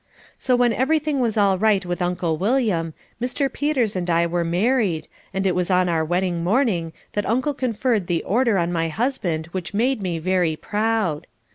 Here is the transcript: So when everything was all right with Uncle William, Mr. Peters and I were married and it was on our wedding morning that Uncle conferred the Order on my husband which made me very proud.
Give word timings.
So 0.39 0.55
when 0.55 0.73
everything 0.73 1.19
was 1.19 1.37
all 1.37 1.59
right 1.59 1.85
with 1.85 2.01
Uncle 2.01 2.35
William, 2.35 2.95
Mr. 3.21 3.53
Peters 3.53 3.95
and 3.95 4.09
I 4.09 4.25
were 4.25 4.43
married 4.43 5.07
and 5.31 5.45
it 5.45 5.53
was 5.53 5.69
on 5.69 5.87
our 5.87 6.03
wedding 6.03 6.43
morning 6.43 6.91
that 7.13 7.29
Uncle 7.29 7.53
conferred 7.53 8.07
the 8.07 8.23
Order 8.23 8.57
on 8.57 8.73
my 8.73 8.89
husband 8.89 9.45
which 9.51 9.75
made 9.75 10.01
me 10.01 10.17
very 10.17 10.55
proud. 10.55 11.27